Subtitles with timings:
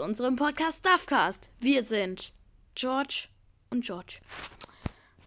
[0.00, 1.50] unserem Podcast Stuffcast.
[1.58, 2.32] Wir sind
[2.76, 3.26] George
[3.70, 4.20] und George.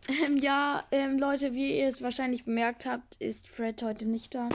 [0.07, 4.47] Ähm, ja, ähm, Leute, wie ihr es wahrscheinlich bemerkt habt, ist Fred heute nicht da.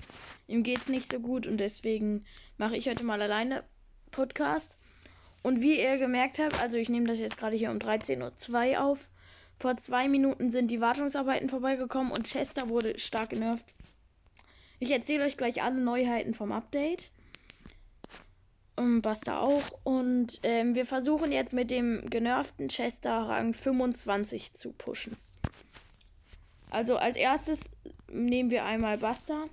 [0.49, 2.25] Ihm geht's nicht so gut und deswegen
[2.57, 3.63] mache ich heute mal alleine
[4.11, 4.75] Podcast.
[5.43, 8.85] Und wie ihr gemerkt habt, also ich nehme das jetzt gerade hier um 13.02 Uhr
[8.85, 9.09] auf.
[9.59, 13.67] Vor zwei Minuten sind die Wartungsarbeiten vorbeigekommen und Chester wurde stark genervt.
[14.79, 17.11] Ich erzähle euch gleich alle Neuheiten vom Update.
[18.77, 19.65] Und Basta auch.
[19.85, 25.17] Und ähm, wir versuchen jetzt mit dem genervten Chester Rang 25 zu pushen.
[26.71, 27.71] Also als erstes
[28.13, 29.45] nehmen wir einmal Basta.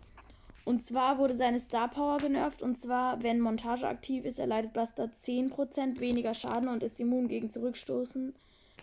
[0.65, 2.61] Und zwar wurde seine Star Power genervt.
[2.61, 7.49] Und zwar, wenn Montage aktiv ist, erleidet Basta 10% weniger Schaden und ist immun gegen
[7.49, 8.33] Zurückstoßen,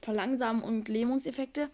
[0.02, 1.70] Verlangsamen und Lähmungseffekte.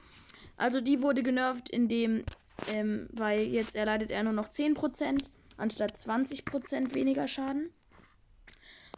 [0.56, 2.24] Also die wurde genervt, indem,
[2.72, 5.24] ähm, weil jetzt erleidet er nur noch 10%
[5.56, 7.70] anstatt 20% weniger Schaden.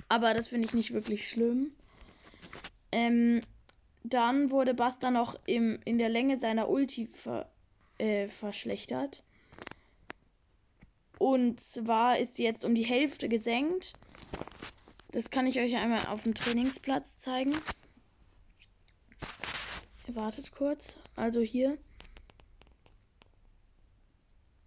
[0.08, 1.72] Aber das finde ich nicht wirklich schlimm.
[2.92, 3.40] Ähm,
[4.04, 7.50] dann wurde Buster noch im, in der Länge seiner Ulti ver,
[7.98, 9.22] äh, verschlechtert.
[11.18, 13.92] Und zwar ist sie jetzt um die Hälfte gesenkt.
[15.10, 17.54] Das kann ich euch einmal auf dem Trainingsplatz zeigen.
[20.06, 20.98] Wartet kurz.
[21.16, 21.76] Also hier.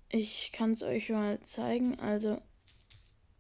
[0.09, 1.99] Ich kann es euch mal zeigen.
[1.99, 2.41] Also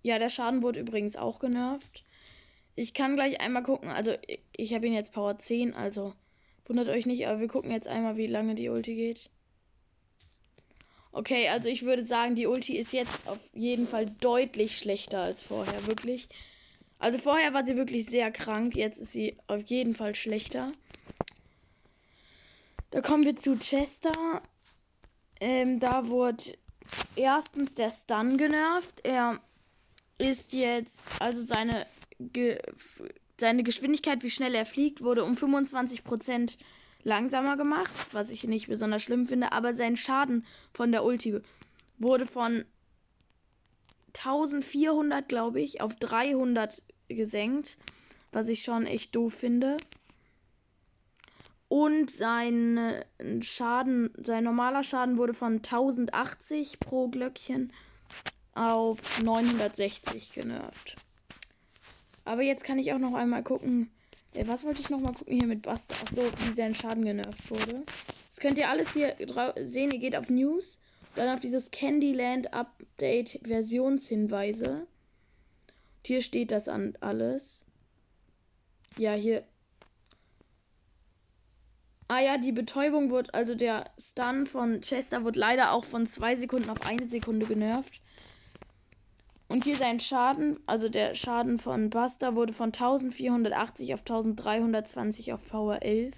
[0.03, 2.03] ja, der Schaden wurde übrigens auch genervt.
[2.75, 3.89] Ich kann gleich einmal gucken.
[3.89, 4.13] Also,
[4.55, 6.13] ich habe ihn jetzt Power 10, also
[6.65, 9.29] wundert euch nicht, aber wir gucken jetzt einmal, wie lange die Ulti geht.
[11.13, 15.43] Okay, also ich würde sagen, die Ulti ist jetzt auf jeden Fall deutlich schlechter als
[15.43, 16.29] vorher, wirklich.
[16.99, 20.71] Also vorher war sie wirklich sehr krank, jetzt ist sie auf jeden Fall schlechter.
[22.91, 24.41] Da kommen wir zu Chester.
[25.39, 26.43] Ähm, da wurde
[27.15, 29.01] erstens der Stun genervt.
[29.03, 29.41] Er
[30.21, 31.85] ist jetzt, also seine,
[32.19, 32.59] Ge
[33.39, 36.57] seine Geschwindigkeit, wie schnell er fliegt, wurde um 25%
[37.03, 41.39] langsamer gemacht, was ich nicht besonders schlimm finde, aber sein Schaden von der Ulti
[41.97, 42.65] wurde von
[44.15, 47.77] 1400, glaube ich, auf 300 gesenkt,
[48.31, 49.77] was ich schon echt doof finde.
[51.67, 53.03] Und sein
[53.41, 57.71] Schaden, sein normaler Schaden wurde von 1080 pro Glöckchen
[58.53, 60.95] auf 960 genervt.
[62.25, 63.91] Aber jetzt kann ich auch noch einmal gucken.
[64.33, 65.95] Äh, was wollte ich noch mal gucken hier mit Buster?
[66.03, 67.83] Achso, wie sein Schaden genervt wurde.
[68.29, 69.15] Das könnt ihr alles hier
[69.65, 69.91] sehen.
[69.91, 70.79] Ihr geht auf News,
[71.15, 74.87] dann auf dieses Candyland Update Versionshinweise.
[76.01, 77.65] Und hier steht das an alles.
[78.97, 79.43] Ja, hier.
[82.07, 86.35] Ah ja, die Betäubung wird, also der Stun von Chester wird leider auch von zwei
[86.35, 88.01] Sekunden auf eine Sekunde genervt.
[89.51, 95.45] Und hier sein Schaden, also der Schaden von Buster, wurde von 1480 auf 1320 auf
[95.45, 96.15] Power 11.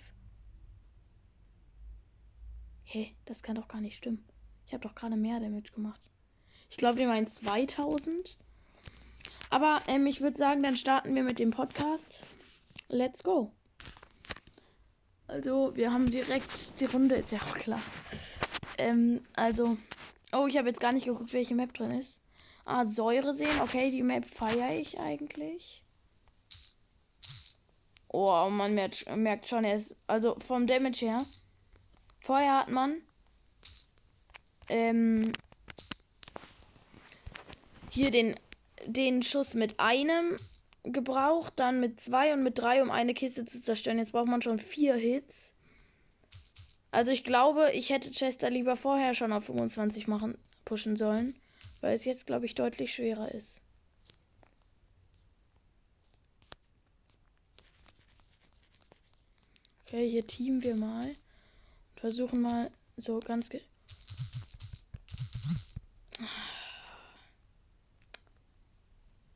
[2.84, 4.24] Hä, hey, das kann doch gar nicht stimmen.
[4.68, 6.00] Ich habe doch gerade mehr Damage gemacht.
[6.70, 8.38] Ich glaube, die meinen 2000.
[9.50, 12.24] Aber ähm, ich würde sagen, dann starten wir mit dem Podcast.
[12.88, 13.52] Let's go.
[15.26, 17.82] Also, wir haben direkt die Runde, ist ja auch klar.
[18.78, 19.78] Ähm, also.
[20.32, 22.23] Oh, ich habe jetzt gar nicht geguckt, welche Map drin ist.
[22.66, 23.62] Ah, Säure sehen.
[23.62, 25.84] Okay, die Map feiere ich eigentlich.
[28.08, 29.98] Oh, man merkt, schon, er ist.
[30.08, 31.26] Also vom Damage her.
[32.20, 33.02] Vorher hat man.
[34.70, 35.34] Ähm,
[37.90, 38.40] hier den,
[38.86, 40.38] den Schuss mit einem
[40.84, 43.98] gebraucht, dann mit zwei und mit drei, um eine Kiste zu zerstören.
[43.98, 45.54] Jetzt braucht man schon vier Hits.
[46.92, 51.36] Also ich glaube, ich hätte Chester lieber vorher schon auf 25 machen, pushen sollen.
[51.82, 53.62] Weil es jetzt, glaube ich, deutlich schwerer ist.
[59.86, 61.06] Okay, hier teamen wir mal.
[61.06, 63.50] Und versuchen mal so ganz.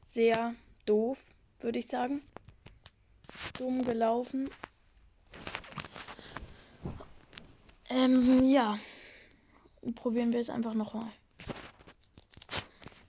[0.06, 0.56] Sehr
[0.86, 1.24] doof,
[1.60, 2.24] würde ich sagen.
[3.58, 4.50] Dumm gelaufen.
[7.90, 8.80] Ähm, ja.
[9.96, 11.12] Probieren wir es einfach nochmal.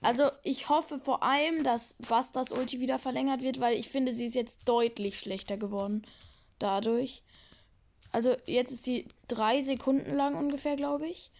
[0.01, 4.25] Also ich hoffe vor allem, dass Bastas Ulti wieder verlängert wird, weil ich finde, sie
[4.25, 6.05] ist jetzt deutlich schlechter geworden
[6.57, 7.23] dadurch.
[8.11, 11.31] Also jetzt ist sie drei Sekunden lang ungefähr, glaube ich.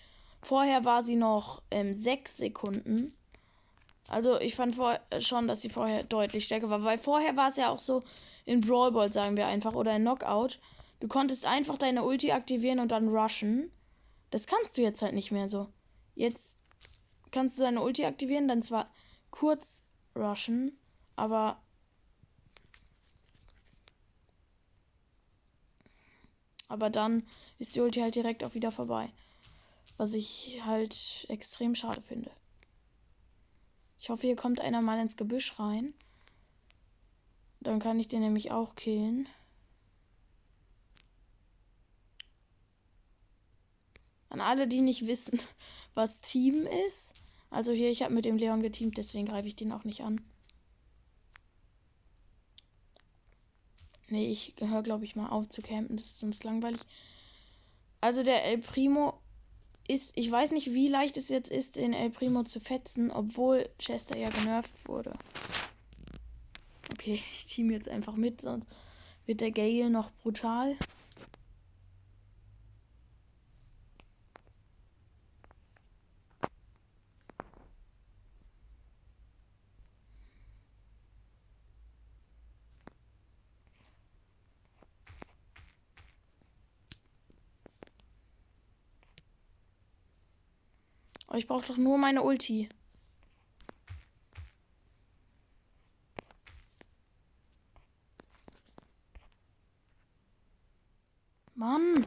[0.42, 3.16] Vorher war sie noch ähm, sechs Sekunden.
[4.08, 7.58] Also ich fand vor schon, dass sie vorher deutlich stärker war, weil vorher war es
[7.58, 8.04] ja auch so
[8.46, 10.60] in Brawl Ball, sagen wir einfach, oder in Knockout.
[11.00, 13.72] Du konntest einfach deine Ulti aktivieren und dann rushen.
[14.32, 15.70] Das kannst du jetzt halt nicht mehr so.
[16.16, 16.59] Jetzt
[17.32, 18.90] kannst du deine Ulti aktivieren, dann zwar
[19.32, 19.84] kurz
[20.16, 20.78] rushen,
[21.16, 21.62] aber
[26.68, 27.28] aber dann
[27.58, 29.12] ist die Ulti halt direkt auch wieder vorbei.
[29.98, 32.32] Was ich halt extrem schade finde.
[34.00, 35.94] Ich hoffe, hier kommt einer mal ins Gebüsch rein.
[37.60, 39.28] Dann kann ich den nämlich auch killen.
[44.30, 45.40] An alle, die nicht wissen,
[46.00, 47.14] was Team ist.
[47.52, 50.22] Also hier, ich habe mit dem Leon geteamt, deswegen greife ich den auch nicht an.
[54.08, 55.98] Nee, ich gehöre, glaube ich, mal auf zu campen.
[55.98, 56.80] Das ist sonst langweilig.
[58.02, 59.20] Also der El Primo
[59.88, 63.70] ist, ich weiß nicht, wie leicht es jetzt ist, den El Primo zu fetzen, obwohl
[63.78, 65.14] Chester ja genervt wurde.
[66.94, 68.68] Okay, ich team jetzt einfach mit, sonst
[69.26, 70.78] wird der Gale noch brutal.
[91.40, 92.68] Ich brauche doch nur meine Ulti.
[101.56, 102.06] Mann.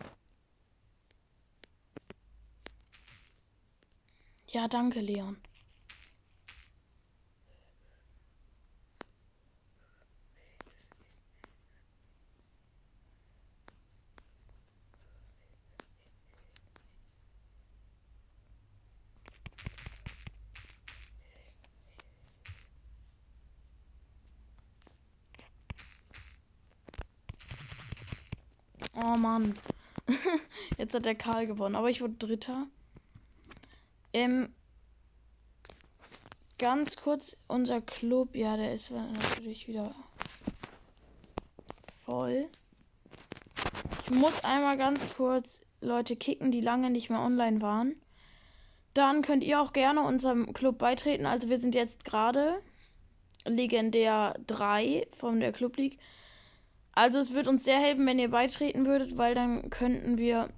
[4.48, 5.38] Ja, danke, Leon.
[29.02, 29.54] Oh Mann.
[30.78, 31.74] Jetzt hat der Karl gewonnen.
[31.74, 32.66] Aber ich wurde Dritter.
[34.12, 34.54] Ähm,
[36.58, 39.94] ganz kurz, unser Club, ja, der ist natürlich wieder
[42.04, 42.48] voll.
[44.04, 47.96] Ich muss einmal ganz kurz Leute kicken, die lange nicht mehr online waren.
[48.94, 51.26] Dann könnt ihr auch gerne unserem Club beitreten.
[51.26, 52.60] Also wir sind jetzt gerade
[53.44, 55.98] legendär 3 von der Club League.
[56.92, 60.50] Also es wird uns sehr helfen, wenn ihr beitreten würdet, weil dann könnten wir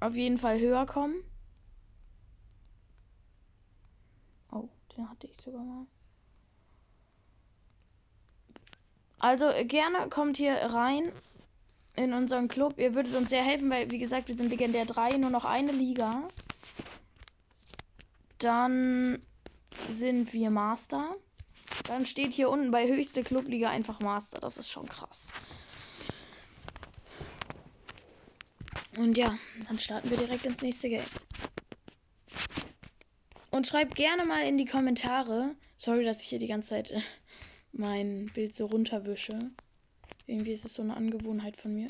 [0.00, 1.16] auf jeden Fall höher kommen.
[4.50, 5.86] Oh, den hatte ich sogar mal.
[9.18, 11.10] Also gerne kommt hier rein
[11.96, 12.78] in unseren Club.
[12.78, 15.72] Ihr würdet uns sehr helfen, weil wie gesagt, wir sind legendär 3, nur noch eine
[15.72, 16.28] Liga.
[18.38, 19.22] Dann
[19.90, 21.16] sind wir Master.
[21.88, 24.40] Dann steht hier unten bei höchste Clubliga einfach Master.
[24.40, 25.28] Das ist schon krass.
[28.96, 29.38] Und ja,
[29.68, 31.04] dann starten wir direkt ins nächste Game.
[33.50, 35.54] Und schreibt gerne mal in die Kommentare.
[35.76, 37.00] Sorry, dass ich hier die ganze Zeit äh,
[37.72, 39.50] mein Bild so runterwische.
[40.26, 41.86] Irgendwie ist es so eine Angewohnheit von mir.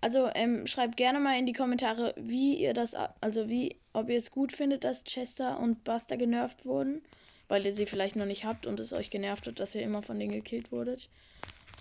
[0.00, 4.16] Also ähm, schreibt gerne mal in die Kommentare, wie ihr das, also wie, ob ihr
[4.16, 7.02] es gut findet, dass Chester und Buster genervt wurden
[7.50, 10.04] weil ihr sie vielleicht noch nicht habt und es euch genervt hat, dass ihr immer
[10.04, 11.10] von denen gekillt wurdet.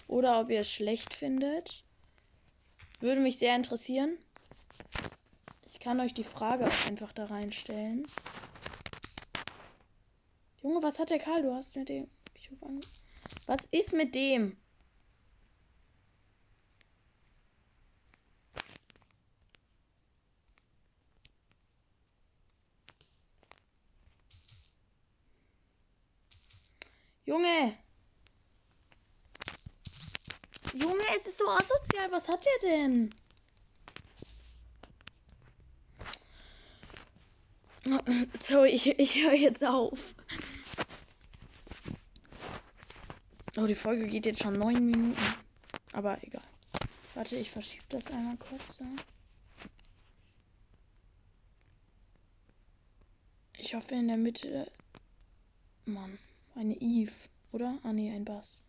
[0.07, 1.83] Oder ob ihr es schlecht findet.
[2.99, 4.17] Würde mich sehr interessieren.
[5.67, 8.07] Ich kann euch die Frage auch einfach da reinstellen.
[10.63, 11.43] Junge, was hat der Karl?
[11.43, 12.09] Du hast mit dem.
[13.45, 14.57] Was ist mit dem?
[27.29, 27.77] Junge!
[30.73, 32.11] Junge, es ist so asozial.
[32.11, 33.13] Was hat der denn?
[38.41, 40.15] Sorry, ich, ich höre jetzt auf.
[43.57, 45.15] Oh, die Folge geht jetzt schon neun Minuten.
[45.93, 46.41] Aber egal.
[47.13, 48.77] Warte, ich verschiebe das einmal kurz.
[48.77, 48.85] So.
[53.59, 54.71] Ich hoffe in der Mitte.
[55.85, 56.17] Mann.
[56.55, 57.13] Eine Eve,
[57.51, 57.77] oder?
[57.83, 58.63] Ah, nee, ein Bass.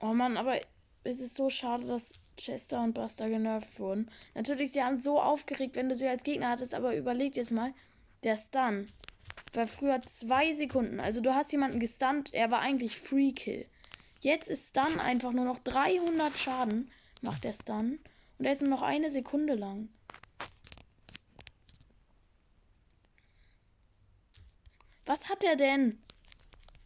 [0.00, 0.58] Oh Mann, aber
[1.04, 4.10] es ist so schade, dass Chester und Buster genervt wurden.
[4.34, 7.74] Natürlich, sie haben so aufgeregt, wenn du sie als Gegner hattest, aber überleg jetzt mal,
[8.22, 8.86] der Stun
[9.52, 11.00] war früher zwei Sekunden.
[11.00, 13.66] Also du hast jemanden gestunt, er war eigentlich Free Kill.
[14.20, 17.98] Jetzt ist Stun einfach nur noch 300 Schaden, macht der Stun.
[18.38, 19.88] Und er ist nur noch eine Sekunde lang.
[25.06, 25.98] Was hat er denn?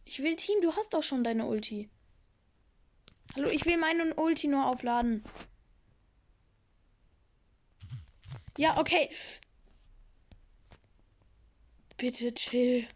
[0.05, 1.89] Ich will Team, du hast doch schon deine Ulti.
[3.35, 5.23] Hallo, ich will meine Ulti nur aufladen.
[8.57, 9.09] Ja, okay.
[11.97, 12.87] Bitte chill.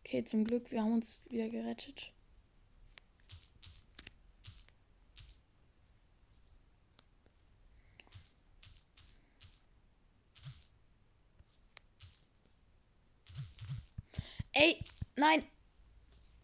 [0.00, 2.13] Okay, zum Glück, wir haben uns wieder gerettet.
[14.54, 14.78] Ey,
[15.16, 15.42] nein.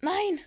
[0.01, 0.41] Nein.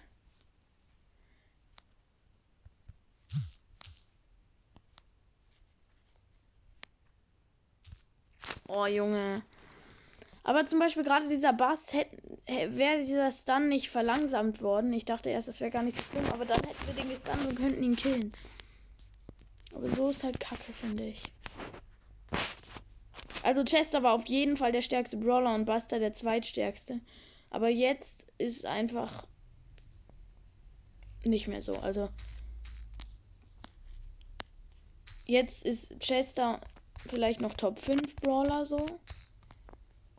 [8.67, 9.43] Oh, Junge.
[10.43, 14.91] Aber zum Beispiel gerade dieser Bass wäre dieser Stun nicht verlangsamt worden.
[14.91, 17.45] Ich dachte erst, das wäre gar nicht so schlimm, aber dann hätten wir den gestunt
[17.47, 18.33] und könnten ihn killen.
[19.73, 21.23] Aber so ist halt kacke, finde ich.
[23.41, 26.99] Also Chester war auf jeden Fall der stärkste Brawler und Buster der zweitstärkste.
[27.53, 29.27] Aber jetzt ist einfach
[31.23, 31.73] nicht mehr so.
[31.73, 32.09] Also
[35.27, 36.59] jetzt ist Chester
[37.07, 38.83] vielleicht noch Top 5 Brawler so.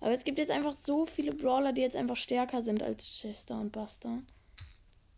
[0.00, 3.58] Aber es gibt jetzt einfach so viele Brawler, die jetzt einfach stärker sind als Chester
[3.60, 4.22] und Buster.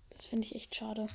[0.08, 1.08] Das finde ich echt schade.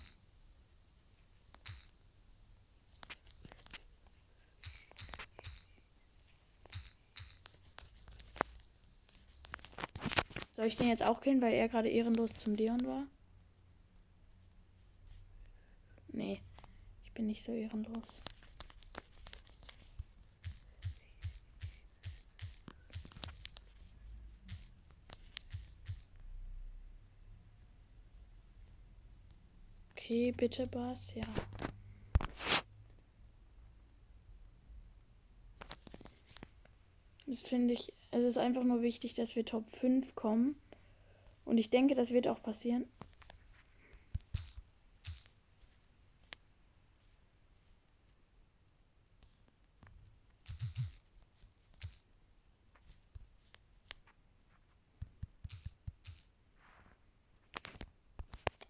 [10.61, 13.07] Soll ich den jetzt auch killen, weil er gerade ehrenlos zum Leon war?
[16.09, 16.39] Nee,
[17.03, 18.21] ich bin nicht so ehrenlos.
[29.93, 31.23] Okay, bitte, Bass, ja.
[37.25, 40.55] Das finde ich, es ist einfach nur wichtig, dass wir Top 5 kommen.
[41.45, 42.85] Und ich denke, das wird auch passieren.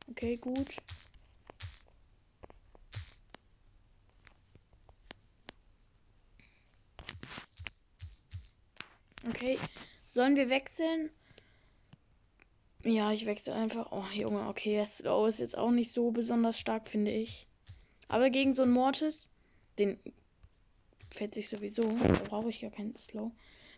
[0.09, 0.67] Okay, gut.
[9.27, 9.57] Okay,
[10.05, 11.11] sollen wir wechseln?
[12.83, 13.91] Ja, ich wechsle einfach.
[13.91, 17.47] Oh, Junge, okay, Slow ist jetzt auch nicht so besonders stark, finde ich.
[18.07, 19.29] Aber gegen so einen Mortis,
[19.77, 19.99] den
[21.11, 21.83] fällt sich sowieso.
[21.83, 23.31] Da brauche ich gar keinen Slow.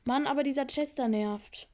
[0.06, 1.68] Mann, aber dieser Chester nervt.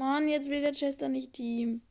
[0.00, 1.82] Mann, jetzt will der Chester nicht Team.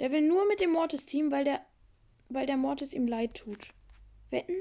[0.00, 1.64] Der will nur mit dem Mortis Team, weil der,
[2.30, 3.68] weil der Mortis ihm leid tut.
[4.30, 4.56] Wetten?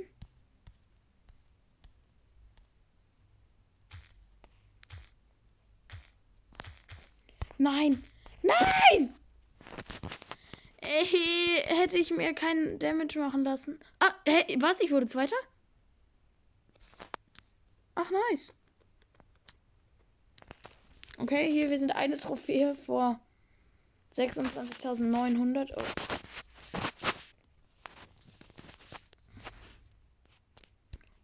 [7.57, 8.03] Nein!
[8.43, 9.15] Nein!
[10.77, 13.79] Ey, hätte ich mir keinen Damage machen lassen.
[13.97, 14.81] Ah, hey, was?
[14.81, 15.35] Ich wurde Zweiter?
[17.95, 18.53] Ach, nice.
[21.21, 23.19] Okay, hier, wir sind eine Trophäe vor
[24.15, 25.71] 26.900.
[25.77, 25.83] Oh.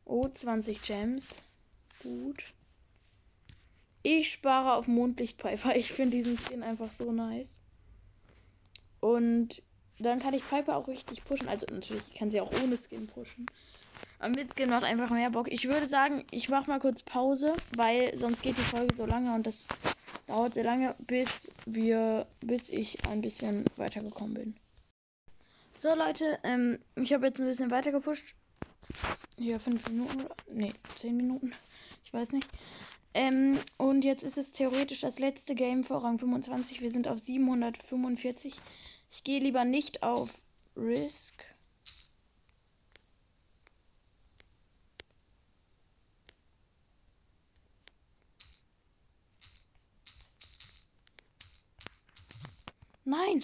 [0.05, 1.29] oh, 20 Gems.
[2.03, 2.53] Gut.
[4.03, 5.75] Ich spare auf Mondlichtpiper.
[5.75, 7.49] Ich finde diesen Skin einfach so nice.
[8.99, 9.63] Und
[9.97, 11.47] dann kann ich Piper auch richtig pushen.
[11.47, 13.47] Also natürlich kann sie auch ohne Skin pushen.
[14.19, 15.51] Aber mit Skin macht einfach mehr Bock.
[15.51, 19.33] Ich würde sagen, ich mache mal kurz Pause, weil sonst geht die Folge so lange
[19.33, 19.67] und das
[20.25, 24.55] dauert sehr lange, bis wir, bis ich ein bisschen weitergekommen bin.
[25.77, 28.35] So Leute, ähm, ich habe jetzt ein bisschen weiter gepusht.
[29.37, 30.35] Hier fünf Minuten oder?
[30.51, 31.53] Nee, zehn Minuten.
[32.03, 32.47] Ich weiß nicht.
[33.13, 36.81] Ähm, und jetzt ist es theoretisch das letzte Game vor Rang 25.
[36.81, 38.55] Wir sind auf 745.
[39.09, 40.29] Ich gehe lieber nicht auf
[40.75, 41.33] Risk.
[53.07, 53.41] Nein!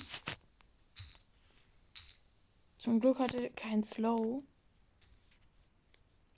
[2.77, 4.43] Zum Glück hatte kein Slow.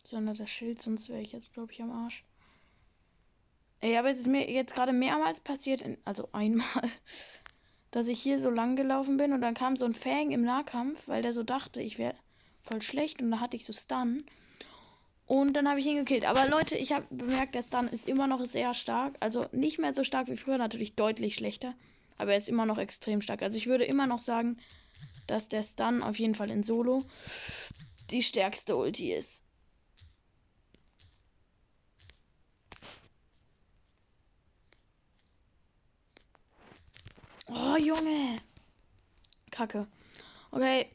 [0.03, 2.24] Sondern das Schild, sonst wäre ich jetzt, glaube ich, am Arsch.
[3.82, 6.91] Ey, aber es ist mir jetzt gerade mehrmals passiert, in, also einmal,
[7.89, 11.08] dass ich hier so lang gelaufen bin und dann kam so ein Fang im Nahkampf,
[11.08, 12.13] weil der so dachte, ich wäre
[12.62, 14.24] voll schlecht und da hatte ich so Stun.
[15.25, 16.25] Und dann habe ich ihn gekillt.
[16.25, 19.15] Aber Leute, ich habe bemerkt, der Stun ist immer noch sehr stark.
[19.20, 21.74] Also nicht mehr so stark wie früher, natürlich deutlich schlechter.
[22.18, 23.42] Aber er ist immer noch extrem stark.
[23.42, 24.58] Also ich würde immer noch sagen,
[25.28, 27.06] dass der Stun auf jeden Fall in Solo
[28.12, 29.44] die stärkste Ulti ist.
[37.48, 38.38] Oh, Junge.
[39.52, 39.88] Kacke.
[40.52, 40.88] Okay.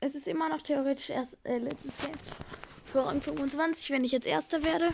[0.00, 2.14] Es ist immer noch theoretisch erst äh, letztes Game.
[2.94, 4.92] Rang 25, wenn ich jetzt Erster werde.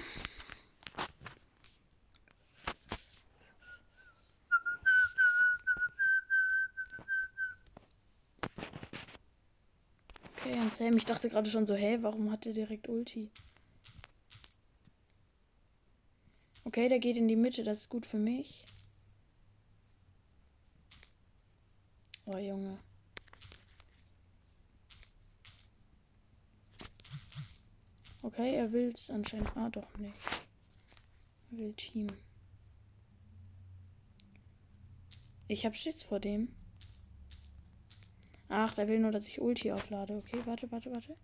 [10.37, 13.31] Okay, und Sam, ich dachte gerade schon so, hey, warum hat er direkt Ulti?
[16.65, 18.67] Okay, der geht in die Mitte, das ist gut für mich.
[22.27, 22.79] Oh, Junge.
[28.21, 29.57] Okay, er will es anscheinend.
[29.57, 30.15] Ah, doch nicht.
[31.53, 32.09] Er will Team.
[35.49, 36.55] Ich hab Schiss vor dem.
[38.49, 40.17] Ach, der will nur, dass ich Ulti auflade.
[40.17, 41.17] Okay, warte, warte, warte.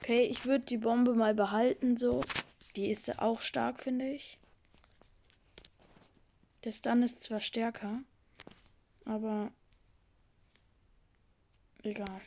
[0.00, 2.22] Okay, ich würde die Bombe mal behalten, so.
[2.76, 4.38] Die ist auch stark, finde ich.
[6.64, 8.00] Der Stun ist zwar stärker,
[9.04, 9.50] aber
[11.82, 12.20] egal.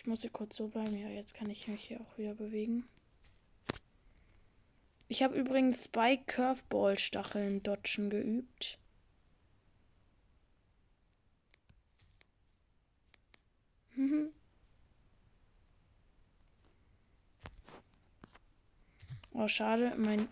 [0.00, 0.96] Ich muss hier kurz so bleiben.
[0.96, 2.88] Ja, jetzt kann ich mich hier auch wieder bewegen.
[5.08, 8.78] Ich habe übrigens Spike Curveball Stacheln dodgen geübt.
[13.94, 14.30] Mhm.
[19.34, 19.94] Oh, schade.
[19.98, 20.26] Mein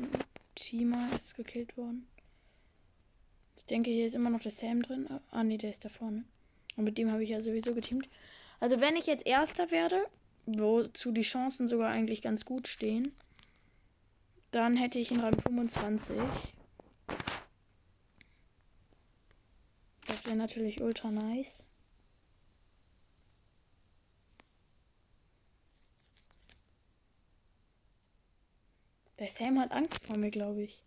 [0.54, 2.08] Teamer ist gekillt worden.
[3.54, 5.20] Ich denke, hier ist immer noch der Sam drin.
[5.30, 6.24] Ah, nee, der ist da vorne.
[6.76, 8.08] Und mit dem habe ich ja sowieso geteamt.
[8.60, 10.04] Also, wenn ich jetzt Erster werde,
[10.46, 13.14] wozu die Chancen sogar eigentlich ganz gut stehen,
[14.50, 16.16] dann hätte ich in Rang 25.
[20.06, 21.64] Das wäre natürlich ultra nice.
[29.18, 30.82] Der Sam hat Angst vor mir, glaube ich.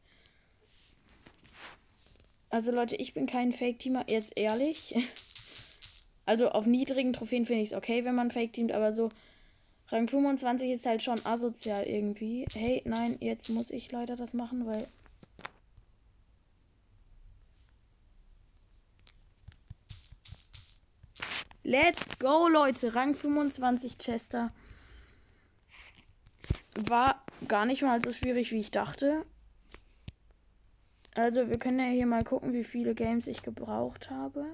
[2.49, 4.95] Also Leute, ich bin kein Fake-Teamer, jetzt ehrlich.
[6.25, 9.09] Also auf niedrigen Trophäen finde ich es okay, wenn man Fake-teamt, aber so
[9.91, 12.45] Rang 25 ist halt schon asozial irgendwie.
[12.53, 14.87] Hey, nein, jetzt muss ich leider das machen, weil...
[21.63, 22.95] Let's go, Leute.
[22.95, 24.51] Rang 25 Chester.
[26.87, 29.25] War gar nicht mal so schwierig, wie ich dachte.
[31.13, 34.45] Also, wir können ja hier mal gucken, wie viele Games ich gebraucht habe.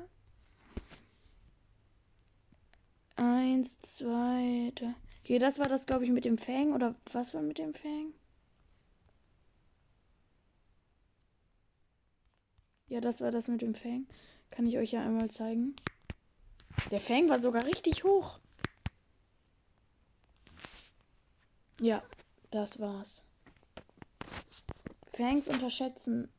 [3.17, 4.93] Eins, zwei, drei.
[5.23, 6.71] Okay, das war das, glaube ich, mit dem Fang.
[6.73, 8.13] Oder was war mit dem Fang?
[12.87, 14.07] Ja, das war das mit dem Fang.
[14.51, 15.75] Kann ich euch ja einmal zeigen.
[16.91, 18.39] Der Fang war sogar richtig hoch.
[21.81, 22.01] Ja,
[22.49, 23.23] das war's.
[25.13, 26.29] Fangs unterschätzen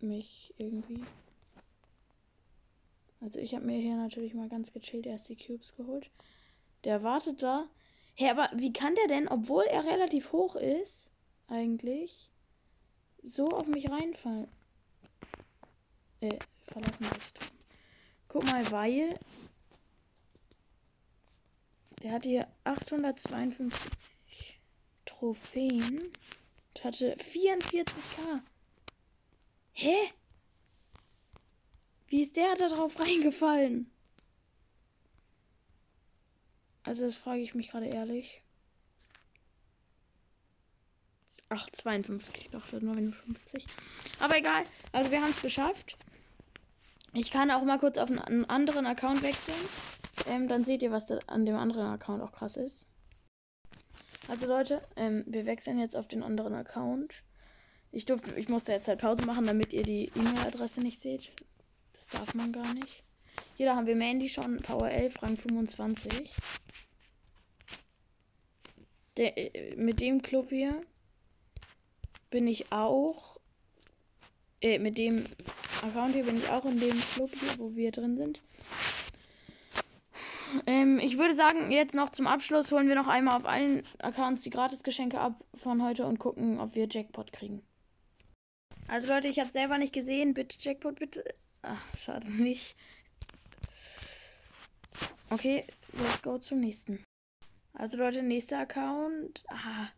[0.00, 1.04] mich irgendwie.
[3.20, 6.10] Also ich habe mir hier natürlich mal ganz gechillt erst die Cubes geholt.
[6.84, 7.68] Der wartet da.
[8.16, 11.10] Hä, hey, aber wie kann der denn, obwohl er relativ hoch ist,
[11.48, 12.30] eigentlich,
[13.22, 14.48] so auf mich reinfallen?
[16.20, 17.22] Äh, verlassen sich.
[18.28, 19.18] Guck mal, weil
[22.02, 23.80] der hatte hier 852
[25.06, 26.12] Trophäen
[26.74, 28.42] und hatte 44k.
[29.72, 29.96] Hä?
[32.08, 33.90] Wie ist der da drauf reingefallen?
[36.84, 38.42] Also das frage ich mich gerade ehrlich.
[41.48, 42.36] Ach, 52.
[42.42, 43.66] Ich dachte nur 50.
[44.20, 44.64] Aber egal.
[44.92, 45.96] Also wir haben es geschafft.
[47.12, 49.56] Ich kann auch mal kurz auf einen anderen Account wechseln.
[50.28, 52.88] Ähm, dann seht ihr, was an dem anderen Account auch krass ist.
[54.28, 57.22] Also Leute, ähm, wir wechseln jetzt auf den anderen Account.
[57.92, 61.30] Ich durfte, ich musste jetzt halt Pause machen, damit ihr die E-Mail-Adresse nicht seht.
[61.94, 63.02] Das darf man gar nicht.
[63.56, 66.34] Hier, da haben wir Mandy schon, Power 11, Rang 25.
[69.16, 70.82] Der, äh, mit dem Club hier
[72.30, 73.38] bin ich auch.
[74.60, 75.24] Äh, mit dem
[75.82, 78.42] Account hier bin ich auch in dem Club hier, wo wir drin sind.
[80.66, 84.42] Ähm, ich würde sagen, jetzt noch zum Abschluss holen wir noch einmal auf allen Accounts
[84.42, 87.62] die Gratisgeschenke ab von heute und gucken, ob wir Jackpot kriegen.
[88.88, 90.34] Also Leute, ich habe selber nicht gesehen.
[90.34, 91.24] Bitte Jackpot, bitte.
[91.66, 92.76] Ach, schade nicht.
[95.30, 97.02] Okay, let's go zum nächsten.
[97.72, 99.42] Also Leute, nächster Account.
[99.48, 99.88] Ah,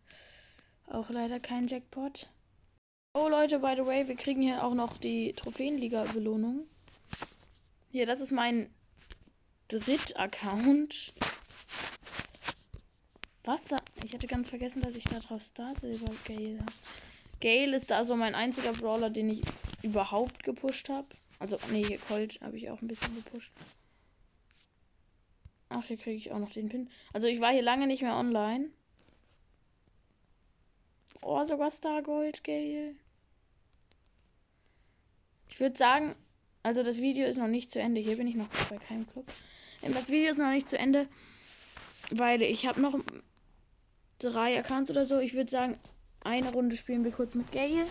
[0.87, 2.29] auch leider kein Jackpot.
[3.15, 6.67] Oh Leute, by the way, wir kriegen hier auch noch die Trophäenliga-Belohnung.
[7.91, 8.71] Hier, das ist mein
[9.69, 11.15] Dritt-Account.
[13.45, 13.77] Was da?
[14.05, 16.73] Ich hatte ganz vergessen, dass ich da drauf Star Silver Gale habe.
[17.41, 19.43] Gale ist da so mein einziger Brawler, den ich
[19.83, 21.09] überhaupt gepusht habe.
[21.39, 23.53] Also, nee, hier Colt habe ich auch ein bisschen gepusht.
[25.69, 26.91] Ach, hier kriege ich auch noch den Pin.
[27.13, 28.71] Also, ich war hier lange nicht mehr online.
[31.23, 32.95] Oh, sogar Star Gold Gale.
[35.49, 36.15] Ich würde sagen,
[36.63, 38.01] also das Video ist noch nicht zu Ende.
[38.01, 39.25] Hier bin ich noch bei keinem Club.
[39.83, 41.09] Ähm, das Video ist noch nicht zu Ende,
[42.11, 42.99] weil ich habe noch
[44.19, 45.19] drei Accounts oder so.
[45.19, 45.79] Ich würde sagen,
[46.21, 47.87] eine Runde spielen wir kurz mit Gale.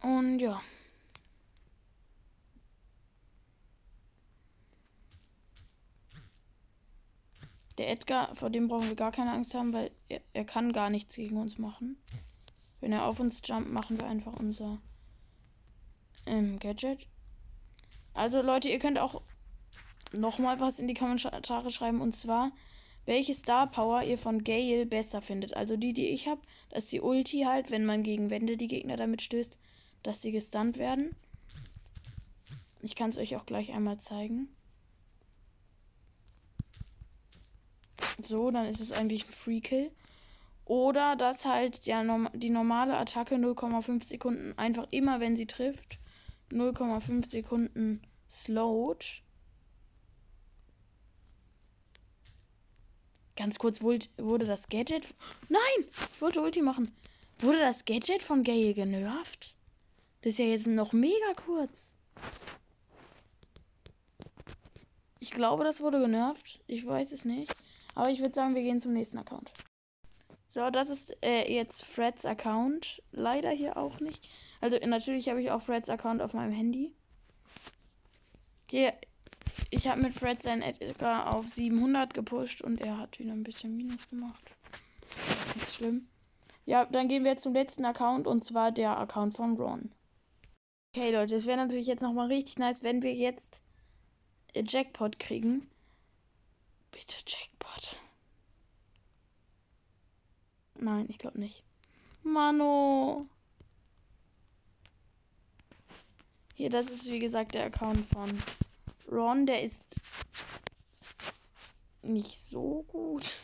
[0.00, 0.60] Und ja.
[7.78, 10.90] Der Edgar, vor dem brauchen wir gar keine Angst haben, weil er, er kann gar
[10.90, 11.96] nichts gegen uns machen.
[12.80, 14.80] Wenn er auf uns jumpt, machen wir einfach unser
[16.26, 17.06] ähm, Gadget.
[18.14, 19.22] Also Leute, ihr könnt auch
[20.16, 22.52] noch mal was in die Kommentare schreiben und zwar,
[23.04, 25.54] welche Star Power ihr von Gale besser findet.
[25.54, 28.96] Also die, die ich habe, dass die Ulti halt, wenn man gegen Wände die Gegner
[28.96, 29.58] damit stößt,
[30.02, 31.14] dass sie gestunt werden.
[32.80, 34.48] Ich kann es euch auch gleich einmal zeigen.
[38.22, 39.90] So, dann ist es eigentlich ein Free Kill.
[40.64, 45.98] Oder dass halt der, die normale Attacke 0,5 Sekunden einfach immer, wenn sie trifft,
[46.50, 49.22] 0,5 Sekunden slowed.
[53.36, 55.14] Ganz kurz, wurde das Gadget.
[55.48, 55.60] Nein!
[55.88, 56.90] Ich wollte Ulti machen.
[57.38, 59.54] Wurde das Gadget von Gale genervt?
[60.22, 61.94] Das ist ja jetzt noch mega kurz.
[65.20, 66.60] Ich glaube, das wurde genervt.
[66.66, 67.54] Ich weiß es nicht.
[67.94, 69.52] Aber ich würde sagen, wir gehen zum nächsten Account.
[70.48, 73.02] So, das ist äh, jetzt Freds Account.
[73.12, 74.28] Leider hier auch nicht.
[74.60, 76.92] Also natürlich habe ich auch Freds Account auf meinem Handy.
[78.70, 78.94] Hier,
[79.70, 83.76] ich habe mit Fred sein Edgar auf 700 gepusht und er hat wieder ein bisschen
[83.76, 84.42] Minus gemacht.
[85.54, 86.08] Nicht schlimm.
[86.64, 89.92] Ja, dann gehen wir jetzt zum letzten Account und zwar der Account von Ron.
[90.98, 93.62] Okay, Leute, es wäre natürlich jetzt nochmal richtig nice, wenn wir jetzt
[94.52, 95.70] Jackpot kriegen.
[96.90, 97.96] Bitte Jackpot.
[100.74, 101.62] Nein, ich glaube nicht.
[102.24, 103.28] Mano.
[106.54, 108.36] Hier, das ist wie gesagt der Account von
[109.08, 109.46] Ron.
[109.46, 109.84] Der ist
[112.02, 113.36] nicht so gut.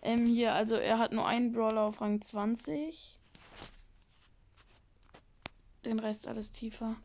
[0.00, 3.18] Ähm, hier, also er hat nur einen Brawler auf Rang 20.
[5.84, 6.96] Den Rest alles tiefer.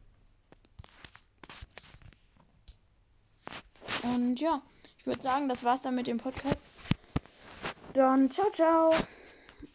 [4.04, 4.62] Und ja,
[4.98, 6.60] ich würde sagen, das war's dann mit dem Podcast.
[7.94, 8.94] Dann ciao, ciao.